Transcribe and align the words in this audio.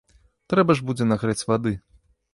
Трэба 0.53 0.77
ж 0.79 0.87
будзе 0.89 1.09
нагрэць 1.11 1.47
вады. 1.53 1.77